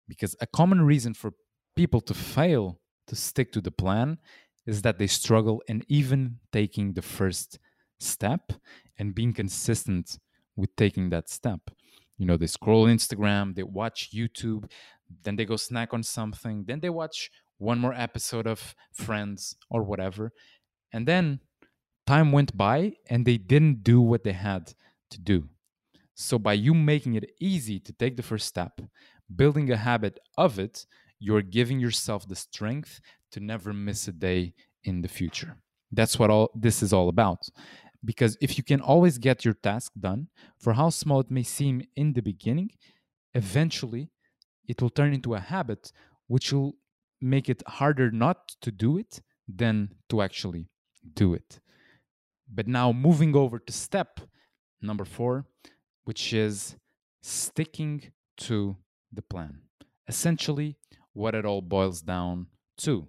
Because 0.08 0.36
a 0.40 0.48
common 0.48 0.82
reason 0.82 1.14
for 1.14 1.34
people 1.76 2.02
to 2.02 2.14
fail 2.14 2.80
to 3.08 3.16
stick 3.16 3.52
to 3.54 3.62
the 3.62 3.72
plan 3.72 4.18
is 4.66 4.82
that 4.82 4.98
they 4.98 5.08
struggle 5.08 5.62
in 5.68 5.84
even 5.88 6.38
taking 6.52 6.94
the 6.94 7.02
first 7.02 7.60
step 8.00 8.52
and 8.98 9.16
being 9.16 9.34
consistent 9.34 10.20
with 10.56 10.76
taking 10.76 11.10
that 11.10 11.30
step. 11.30 11.60
You 12.18 12.26
know, 12.26 12.38
they 12.38 12.48
scroll 12.48 12.86
Instagram, 12.86 13.56
they 13.56 13.64
watch 13.64 14.12
YouTube, 14.14 14.70
then 15.24 15.36
they 15.36 15.46
go 15.46 15.56
snack 15.56 15.94
on 15.94 16.04
something, 16.04 16.64
then 16.66 16.80
they 16.80 16.90
watch 16.90 17.32
one 17.58 17.80
more 17.80 17.94
episode 17.94 18.48
of 18.48 18.76
Friends 18.94 19.56
or 19.70 19.84
whatever. 19.84 20.32
And 20.92 21.08
then 21.08 21.40
time 22.06 22.32
went 22.32 22.56
by 22.56 22.94
and 23.10 23.26
they 23.26 23.38
didn't 23.38 23.84
do 23.84 24.02
what 24.02 24.24
they 24.24 24.34
had 24.34 24.74
to 25.12 25.20
do. 25.20 25.50
So, 26.16 26.38
by 26.38 26.54
you 26.54 26.76
making 26.76 27.16
it 27.16 27.32
easy 27.40 27.80
to 27.80 27.94
take 27.94 28.16
the 28.18 28.24
first 28.24 28.48
step, 28.48 28.80
building 29.36 29.72
a 29.72 29.78
habit 29.78 30.20
of 30.38 30.60
it, 30.60 30.86
you're 31.20 31.42
giving 31.42 31.80
yourself 31.80 32.28
the 32.28 32.36
strength 32.36 33.02
to 33.34 33.40
never 33.40 33.74
miss 33.74 34.08
a 34.08 34.12
day 34.12 34.54
in 34.84 35.02
the 35.02 35.08
future. 35.08 35.58
That's 35.92 36.18
what 36.18 36.30
all 36.30 36.50
this 36.56 36.82
is 36.82 36.94
all 36.94 37.10
about. 37.10 37.42
Because 38.06 38.38
if 38.42 38.58
you 38.58 38.64
can 38.64 38.82
always 38.82 39.18
get 39.18 39.46
your 39.46 39.54
task 39.54 39.92
done, 40.00 40.28
for 40.60 40.74
how 40.74 40.90
small 40.90 41.20
it 41.22 41.32
may 41.32 41.44
seem 41.44 41.84
in 41.96 42.14
the 42.14 42.22
beginning, 42.22 42.72
eventually 43.34 44.10
it 44.68 44.82
will 44.82 44.90
turn 44.90 45.14
into 45.14 45.36
a 45.36 45.40
habit 45.40 45.92
which 46.28 46.52
will 46.52 46.76
make 47.22 47.48
it 47.50 47.64
harder 47.68 48.12
not 48.12 48.56
to 48.62 48.72
do 48.72 48.98
it 48.98 49.22
than 49.48 49.90
to 50.10 50.22
actually 50.22 50.68
do 51.14 51.34
it. 51.34 51.60
But 52.52 52.68
now 52.68 52.92
moving 52.92 53.36
over 53.36 53.60
to 53.60 53.74
step 53.74 54.20
number 54.82 55.06
four, 55.06 55.46
which 56.04 56.34
is 56.34 56.76
sticking 57.22 58.12
to 58.38 58.78
the 59.12 59.22
plan. 59.22 59.62
Essentially, 60.08 60.78
what 61.14 61.36
it 61.36 61.46
all 61.46 61.62
boils 61.62 62.02
down 62.02 62.48
to. 62.78 63.08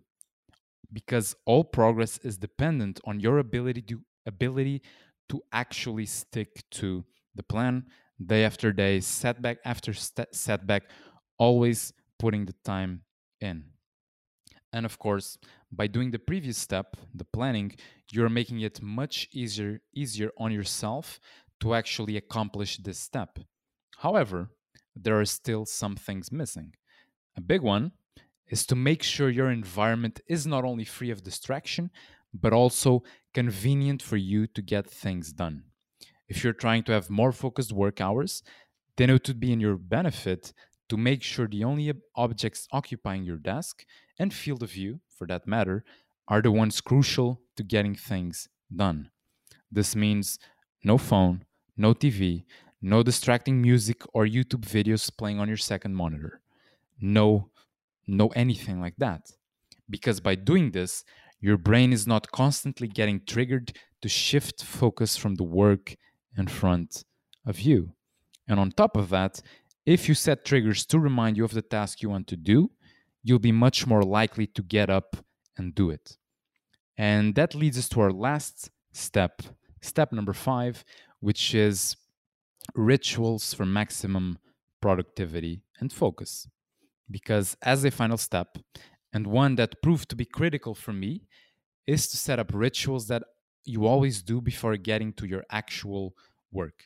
Because 0.95 1.37
all 1.45 1.65
progress 1.65 2.19
is 2.19 2.39
dependent 2.39 3.01
on 3.05 3.21
your 3.21 3.39
ability 3.39 3.83
to 3.83 4.01
ability 4.27 4.83
to 5.29 5.43
actually 5.53 6.07
stick 6.07 6.65
to 6.71 7.05
the 7.35 7.43
plan 7.43 7.85
day 8.25 8.45
after 8.45 8.73
day, 8.73 9.01
setback 9.01 9.59
after 9.67 9.93
st- 9.93 10.35
setback, 10.35 10.85
always 11.39 11.93
putting 12.19 12.47
the 12.47 12.55
time 12.65 13.03
in. 13.41 13.65
And 14.73 14.87
of 14.87 14.99
course, 14.99 15.39
by 15.73 15.87
doing 15.89 16.11
the 16.13 16.19
previous 16.19 16.59
step, 16.59 16.97
the 17.15 17.25
planning, 17.25 17.77
you're 18.13 18.29
making 18.29 18.61
it 18.61 18.83
much 18.83 19.29
easier 19.33 19.81
easier 19.95 20.31
on 20.39 20.53
yourself 20.53 21.21
to 21.61 21.75
actually 21.75 22.17
accomplish 22.17 22.79
this 22.79 22.99
step. 22.99 23.39
However, 23.99 24.51
there 24.97 25.19
are 25.21 25.25
still 25.25 25.67
some 25.67 25.97
things 25.97 26.33
missing. 26.33 26.75
A 27.37 27.41
big 27.41 27.63
one 27.63 27.93
is 28.49 28.67
to 28.67 28.75
make 28.75 29.03
sure 29.03 29.31
your 29.31 29.51
environment 29.51 30.21
is 30.29 30.47
not 30.47 30.65
only 30.65 30.85
free 30.85 31.11
of 31.11 31.23
distraction, 31.23 31.91
but 32.33 32.53
also 32.53 33.03
convenient 33.33 34.03
for 34.03 34.17
you 34.17 34.47
to 34.49 34.63
get 34.63 34.89
things 34.89 35.33
done. 35.33 35.65
If 36.29 36.43
you're 36.43 36.53
trying 36.53 36.83
to 36.85 36.93
have 36.93 37.11
more 37.11 37.33
focused 37.33 37.73
work 37.73 38.01
hours, 38.01 38.43
then 38.97 39.11
it 39.11 39.27
would 39.29 39.41
be 39.41 39.53
in 39.53 39.61
your 39.61 39.77
benefit 39.77 40.53
to 40.89 40.97
make 40.97 41.23
sure 41.23 41.47
the 41.47 41.65
only 41.65 41.93
objects 42.15 42.69
occupying 42.73 43.25
your 43.25 43.37
desk 43.37 43.85
and 44.19 44.33
field 44.33 44.63
of 44.63 44.71
view, 44.71 45.01
for 45.09 45.27
that 45.27 45.47
matter, 45.47 45.85
are 46.29 46.43
the 46.43 46.51
ones 46.51 46.81
crucial 46.81 47.41
to 47.57 47.63
getting 47.63 47.95
things 47.95 48.49
done. 48.75 49.11
This 49.71 49.97
means 49.97 50.39
no 50.83 50.99
phone, 50.99 51.45
no 51.77 51.95
TV, 51.95 52.45
no 52.81 53.03
distracting 53.03 53.61
music 53.61 54.03
or 54.13 54.27
YouTube 54.27 54.67
videos 54.67 55.11
playing 55.17 55.41
on 55.41 55.49
your 55.49 55.57
second 55.57 55.95
monitor. 55.95 56.41
No, 57.01 57.49
no 58.07 58.29
anything 58.29 58.81
like 58.81 58.97
that. 58.99 59.31
Because 59.89 60.21
by 60.21 60.35
doing 60.35 60.71
this, 60.71 61.05
your 61.41 61.59
brain 61.59 61.93
is 61.93 62.07
not 62.07 62.31
constantly 62.31 62.89
getting 62.89 63.21
triggered 63.27 63.77
to 64.03 64.09
shift 64.09 64.65
focus 64.65 65.17
from 65.17 65.35
the 65.35 65.45
work 65.45 65.97
in 66.37 66.47
front 66.47 67.05
of 67.47 67.61
you. 67.61 67.93
And 68.49 68.59
on 68.59 68.71
top 68.71 68.97
of 68.97 69.11
that, 69.11 69.41
if 69.87 70.09
you 70.09 70.15
set 70.15 70.45
triggers 70.45 70.87
to 70.87 70.99
remind 70.99 71.37
you 71.37 71.45
of 71.45 71.53
the 71.53 71.63
task 71.63 72.03
you 72.03 72.09
want 72.11 72.27
to 72.29 72.37
do, 72.37 72.71
you'll 73.23 73.39
be 73.39 73.53
much 73.53 73.87
more 73.87 74.03
likely 74.03 74.47
to 74.47 74.63
get 74.63 74.91
up 74.91 75.17
and 75.57 75.75
do 75.75 75.91
it. 75.91 76.17
And 76.97 77.35
that 77.35 77.55
leads 77.55 77.79
us 77.79 77.89
to 77.91 78.01
our 78.01 78.13
last 78.13 78.71
step, 78.93 79.43
step 79.83 80.13
number 80.13 80.33
five, 80.33 80.85
which 81.21 81.55
is 81.55 81.97
rituals 82.75 83.53
for 83.53 83.67
maximum 83.67 84.39
productivity 84.81 85.63
and 85.81 85.93
focus. 85.93 86.49
Because 87.11 87.57
as 87.63 87.85
a 87.85 87.91
final 87.91 88.17
step, 88.17 88.59
and 89.13 89.27
one 89.27 89.55
that 89.57 89.83
proved 89.83 90.09
to 90.11 90.17
be 90.17 90.25
critical 90.25 90.75
for 90.75 90.93
me, 90.93 91.23
is 91.87 92.09
to 92.09 92.17
set 92.17 92.39
up 92.39 92.51
rituals 92.55 93.09
that 93.09 93.23
you 93.65 93.87
always 93.87 94.23
do 94.23 94.41
before 94.41 94.77
getting 94.77 95.13
to 95.15 95.27
your 95.27 95.45
actual 95.51 96.15
work. 96.51 96.85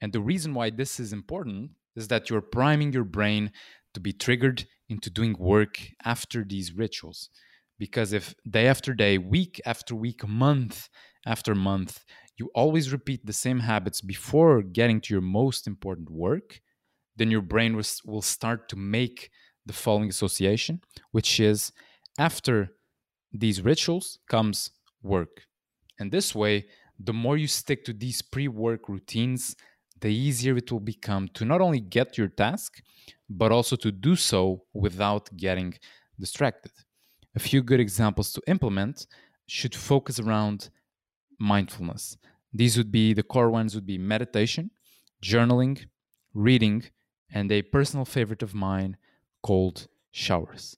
And 0.00 0.12
the 0.12 0.20
reason 0.20 0.54
why 0.54 0.70
this 0.70 1.00
is 1.00 1.12
important 1.12 1.72
is 1.96 2.08
that 2.08 2.30
you're 2.30 2.40
priming 2.40 2.92
your 2.92 3.04
brain 3.04 3.50
to 3.94 4.00
be 4.00 4.12
triggered 4.12 4.66
into 4.88 5.10
doing 5.10 5.34
work 5.38 5.78
after 6.04 6.44
these 6.44 6.72
rituals. 6.72 7.30
Because 7.78 8.12
if 8.12 8.34
day 8.48 8.66
after 8.66 8.94
day, 8.94 9.18
week 9.18 9.60
after 9.64 9.94
week, 9.94 10.26
month 10.26 10.88
after 11.26 11.54
month, 11.54 12.04
you 12.36 12.50
always 12.54 12.92
repeat 12.92 13.26
the 13.26 13.32
same 13.32 13.60
habits 13.60 14.00
before 14.00 14.62
getting 14.62 15.00
to 15.00 15.14
your 15.14 15.20
most 15.20 15.66
important 15.66 16.10
work, 16.10 16.60
then 17.16 17.30
your 17.30 17.42
brain 17.42 17.76
will 18.04 18.22
start 18.22 18.68
to 18.68 18.76
make 18.76 19.30
the 19.68 19.74
following 19.84 20.08
association, 20.08 20.80
which 21.12 21.38
is 21.38 21.72
after 22.18 22.54
these 23.32 23.62
rituals 23.62 24.18
comes 24.28 24.70
work. 25.02 25.34
And 26.00 26.10
this 26.10 26.34
way, 26.34 26.66
the 26.98 27.12
more 27.12 27.36
you 27.36 27.46
stick 27.46 27.84
to 27.84 27.92
these 27.92 28.20
pre 28.22 28.48
work 28.48 28.88
routines, 28.88 29.54
the 30.00 30.12
easier 30.12 30.56
it 30.56 30.72
will 30.72 30.80
become 30.80 31.28
to 31.34 31.44
not 31.44 31.60
only 31.60 31.80
get 31.80 32.18
your 32.18 32.28
task, 32.28 32.82
but 33.28 33.52
also 33.52 33.76
to 33.76 33.92
do 33.92 34.16
so 34.16 34.62
without 34.72 35.24
getting 35.36 35.74
distracted. 36.18 36.72
A 37.36 37.40
few 37.40 37.62
good 37.62 37.80
examples 37.80 38.32
to 38.32 38.42
implement 38.48 39.06
should 39.46 39.74
focus 39.74 40.18
around 40.18 40.70
mindfulness. 41.38 42.16
These 42.52 42.76
would 42.76 42.90
be 42.90 43.12
the 43.12 43.22
core 43.22 43.50
ones 43.50 43.74
would 43.74 43.86
be 43.86 43.98
meditation, 43.98 44.70
journaling, 45.22 45.86
reading, 46.32 46.84
and 47.30 47.52
a 47.52 47.62
personal 47.62 48.04
favorite 48.04 48.42
of 48.42 48.54
mine 48.54 48.96
called 49.42 49.88
showers. 50.12 50.76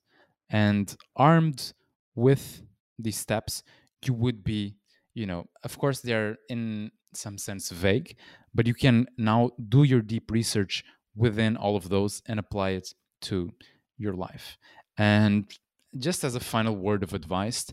And 0.49 0.95
armed 1.15 1.73
with 2.15 2.61
these 2.99 3.17
steps, 3.17 3.63
you 4.05 4.13
would 4.13 4.43
be, 4.43 4.75
you 5.13 5.25
know, 5.25 5.45
of 5.63 5.77
course, 5.77 6.01
they're 6.01 6.37
in 6.49 6.91
some 7.13 7.37
sense 7.37 7.69
vague, 7.69 8.15
but 8.53 8.67
you 8.67 8.73
can 8.73 9.07
now 9.17 9.51
do 9.69 9.83
your 9.83 10.01
deep 10.01 10.31
research 10.31 10.83
within 11.15 11.57
all 11.57 11.75
of 11.75 11.89
those 11.89 12.21
and 12.27 12.39
apply 12.39 12.71
it 12.71 12.93
to 13.21 13.51
your 13.97 14.13
life. 14.13 14.57
And 14.97 15.51
just 15.97 16.23
as 16.23 16.35
a 16.35 16.39
final 16.39 16.75
word 16.75 17.03
of 17.03 17.13
advice, 17.13 17.65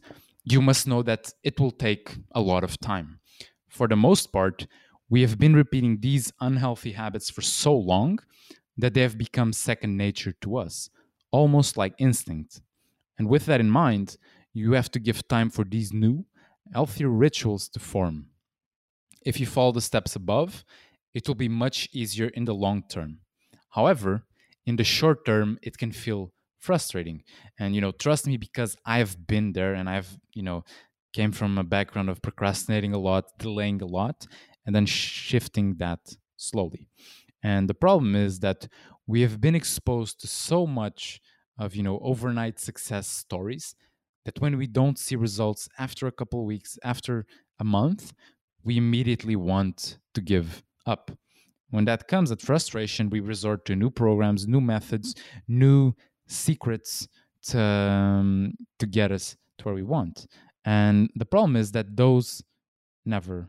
you 0.44 0.60
must 0.60 0.86
know 0.86 1.02
that 1.02 1.32
it 1.42 1.60
will 1.60 1.70
take 1.70 2.16
a 2.32 2.40
lot 2.40 2.64
of 2.64 2.80
time. 2.80 3.20
For 3.68 3.86
the 3.86 3.96
most 3.96 4.32
part, 4.32 4.66
we 5.10 5.22
have 5.22 5.38
been 5.38 5.54
repeating 5.54 5.98
these 6.00 6.32
unhealthy 6.40 6.92
habits 6.92 7.30
for 7.30 7.42
so 7.42 7.74
long 7.74 8.18
that 8.78 8.94
they 8.94 9.02
have 9.02 9.18
become 9.18 9.52
second 9.52 9.96
nature 9.96 10.32
to 10.40 10.56
us, 10.56 10.88
almost 11.30 11.76
like 11.76 11.94
instinct. 11.98 12.60
And 13.18 13.28
with 13.28 13.46
that 13.46 13.60
in 13.60 13.68
mind, 13.70 14.16
you 14.54 14.72
have 14.72 14.90
to 14.92 15.00
give 15.00 15.28
time 15.28 15.50
for 15.50 15.64
these 15.64 15.92
new, 15.92 16.24
healthier 16.72 17.08
rituals 17.08 17.68
to 17.70 17.80
form. 17.80 18.26
If 19.24 19.40
you 19.40 19.46
follow 19.46 19.72
the 19.72 19.80
steps 19.80 20.16
above, 20.16 20.64
it 21.12 21.26
will 21.26 21.34
be 21.34 21.48
much 21.48 21.88
easier 21.92 22.28
in 22.28 22.44
the 22.44 22.54
long 22.54 22.84
term. 22.88 23.18
However, 23.70 24.24
in 24.64 24.76
the 24.76 24.84
short 24.84 25.24
term, 25.26 25.58
it 25.62 25.76
can 25.78 25.92
feel 25.92 26.32
frustrating. 26.58 27.24
And 27.58 27.74
you 27.74 27.80
know, 27.80 27.92
trust 27.92 28.26
me 28.26 28.36
because 28.36 28.76
I've 28.84 29.26
been 29.26 29.52
there 29.52 29.74
and 29.74 29.88
I've, 29.88 30.18
you 30.32 30.42
know, 30.42 30.64
came 31.12 31.32
from 31.32 31.58
a 31.58 31.64
background 31.64 32.10
of 32.10 32.22
procrastinating 32.22 32.92
a 32.92 32.98
lot, 32.98 33.24
delaying 33.38 33.82
a 33.82 33.86
lot, 33.86 34.26
and 34.66 34.74
then 34.74 34.86
shifting 34.86 35.76
that 35.78 36.00
slowly. 36.36 36.88
And 37.42 37.68
the 37.68 37.74
problem 37.74 38.14
is 38.16 38.40
that 38.40 38.68
we 39.06 39.22
have 39.22 39.40
been 39.40 39.54
exposed 39.54 40.20
to 40.20 40.26
so 40.26 40.66
much 40.66 41.20
of, 41.58 41.74
you 41.74 41.82
know, 41.82 41.98
overnight 42.02 42.58
success 42.58 43.08
stories 43.08 43.74
that 44.24 44.40
when 44.40 44.56
we 44.58 44.66
don't 44.66 44.98
see 44.98 45.16
results 45.16 45.68
after 45.78 46.06
a 46.06 46.12
couple 46.12 46.44
weeks, 46.44 46.78
after 46.84 47.24
a 47.58 47.64
month, 47.64 48.12
we 48.62 48.76
immediately 48.76 49.36
want 49.36 49.98
to 50.14 50.20
give 50.20 50.62
up. 50.86 51.10
When 51.70 51.84
that 51.86 52.08
comes 52.08 52.30
at 52.30 52.42
frustration, 52.42 53.10
we 53.10 53.20
resort 53.20 53.64
to 53.66 53.76
new 53.76 53.90
programs, 53.90 54.46
new 54.46 54.60
methods, 54.60 55.14
new 55.46 55.94
secrets 56.26 57.08
to, 57.44 57.60
um, 57.60 58.52
to 58.78 58.86
get 58.86 59.12
us 59.12 59.36
to 59.58 59.64
where 59.64 59.74
we 59.74 59.82
want. 59.82 60.26
And 60.64 61.10
the 61.14 61.24
problem 61.24 61.56
is 61.56 61.72
that 61.72 61.96
those 61.96 62.42
never 63.04 63.48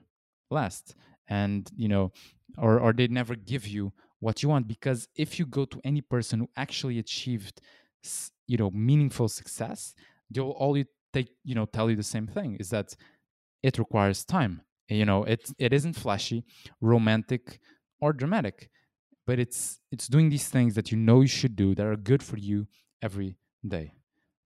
last. 0.50 0.96
And, 1.28 1.70
you 1.76 1.88
know, 1.88 2.12
or, 2.58 2.80
or 2.80 2.94
they 2.94 3.08
never 3.08 3.36
give 3.36 3.68
you 3.68 3.94
what 4.20 4.44
you 4.44 4.50
want. 4.50 4.68
Because 4.68 5.08
if 5.16 5.40
you 5.40 5.46
go 5.46 5.66
to 5.66 5.80
any 5.84 6.02
person 6.02 6.40
who 6.40 6.50
actually 6.56 7.00
achieved, 7.00 7.62
you 8.48 8.58
know, 8.58 8.72
meaningful 8.72 9.28
success, 9.28 9.94
they'll 10.32 10.52
all 10.52 10.78
you 10.78 10.86
take, 11.14 11.30
you 11.44 11.56
know, 11.56 11.66
tell 11.66 11.90
you 11.90 11.96
the 11.96 12.04
same 12.04 12.28
thing 12.28 12.56
is 12.60 12.70
that 12.70 12.96
it 13.64 13.78
requires 13.78 14.26
time. 14.26 14.62
You 14.90 15.06
know, 15.06 15.24
it, 15.24 15.52
it 15.60 15.74
isn't 15.74 15.94
flashy, 15.94 16.46
romantic, 16.82 17.60
or 18.02 18.14
dramatic 18.14 18.70
but 19.26 19.40
it's 19.40 19.80
it's 19.92 20.08
doing 20.08 20.30
these 20.30 20.50
things 20.50 20.76
that 20.76 20.92
you 20.92 20.98
know 20.98 21.22
you 21.22 21.28
should 21.28 21.56
do 21.56 21.76
that 21.76 21.86
are 21.86 21.96
good 21.96 22.24
for 22.24 22.38
you 22.38 22.68
every 23.02 23.38
day 23.68 23.94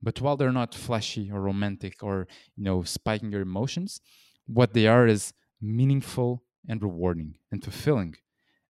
but 0.01 0.22
while 0.22 0.38
they're 0.38 0.51
not 0.51 0.75
flashy 0.75 1.31
or 1.31 1.41
romantic 1.41 2.03
or 2.03 2.27
you 2.55 2.63
know 2.63 2.83
spiking 2.83 3.31
your 3.31 3.41
emotions 3.41 4.01
what 4.48 4.74
they 4.74 4.88
are 4.88 5.07
is 5.07 5.33
meaningful 5.62 6.43
and 6.67 6.82
rewarding 6.82 7.36
and 7.51 7.63
fulfilling 7.63 8.15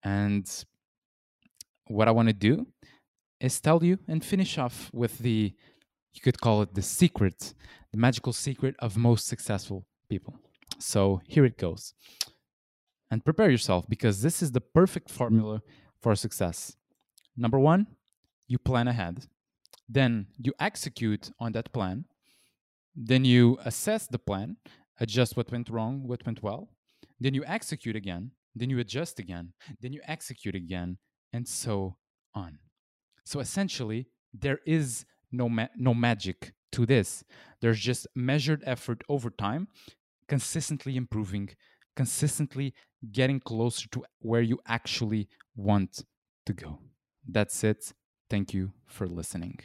and 0.03 0.65
what 1.87 2.07
i 2.07 2.11
want 2.11 2.27
to 2.27 2.33
do 2.33 2.67
is 3.39 3.59
tell 3.59 3.83
you 3.83 3.97
and 4.07 4.23
finish 4.23 4.57
off 4.57 4.89
with 4.93 5.19
the 5.19 5.53
you 6.13 6.21
could 6.21 6.39
call 6.39 6.61
it 6.61 6.73
the 6.73 6.81
secret 6.81 7.53
the 7.91 7.97
magical 7.97 8.33
secret 8.33 8.75
of 8.79 8.97
most 8.97 9.27
successful 9.27 9.85
people 10.09 10.35
so 10.79 11.21
here 11.25 11.45
it 11.45 11.57
goes 11.57 11.93
and 13.11 13.23
prepare 13.23 13.49
yourself 13.49 13.87
because 13.87 14.21
this 14.21 14.41
is 14.41 14.51
the 14.51 14.61
perfect 14.61 15.09
formula 15.09 15.61
for 16.01 16.15
success. 16.15 16.75
Number 17.37 17.59
one, 17.59 17.87
you 18.47 18.57
plan 18.57 18.87
ahead. 18.87 19.25
Then 19.87 20.27
you 20.37 20.53
execute 20.59 21.31
on 21.39 21.51
that 21.53 21.71
plan. 21.71 22.05
Then 22.95 23.25
you 23.25 23.57
assess 23.63 24.07
the 24.07 24.19
plan, 24.19 24.57
adjust 24.99 25.37
what 25.37 25.51
went 25.51 25.69
wrong, 25.69 26.07
what 26.07 26.25
went 26.25 26.41
well. 26.41 26.69
Then 27.19 27.33
you 27.33 27.43
execute 27.45 27.95
again. 27.95 28.31
Then 28.55 28.69
you 28.69 28.79
adjust 28.79 29.19
again. 29.19 29.53
Then 29.81 29.93
you 29.93 30.01
execute 30.07 30.55
again, 30.55 30.97
and 31.33 31.47
so 31.47 31.97
on. 32.33 32.59
So 33.25 33.39
essentially, 33.39 34.07
there 34.33 34.59
is 34.65 35.05
no, 35.31 35.49
ma- 35.49 35.67
no 35.75 35.93
magic 35.93 36.53
to 36.73 36.85
this. 36.85 37.23
There's 37.61 37.79
just 37.79 38.07
measured 38.15 38.63
effort 38.65 39.01
over 39.09 39.29
time, 39.29 39.67
consistently 40.27 40.95
improving, 40.95 41.49
consistently 41.95 42.73
getting 43.11 43.39
closer 43.39 43.87
to 43.89 44.03
where 44.19 44.41
you 44.41 44.59
actually 44.67 45.27
want 45.55 46.03
to 46.45 46.53
go. 46.53 46.79
That's 47.27 47.63
it. 47.63 47.93
Thank 48.29 48.53
you 48.53 48.71
for 48.85 49.07
listening. 49.07 49.59